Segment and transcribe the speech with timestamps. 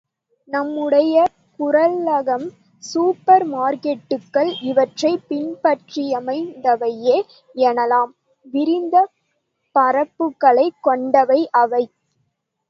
[0.49, 1.15] நம்முடைய
[1.59, 2.45] குறளகம்
[2.83, 7.19] சூப்பர் மார்க்கெட்டுகள் இவற்றைப் பின்பற்றியமைந்தவையே
[7.63, 8.11] எனலாம்.
[8.45, 9.05] விரிந்த
[9.75, 11.83] பரப்புகளைக் கொண்டவை அவை.